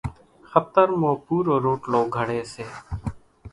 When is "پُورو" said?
1.25-1.55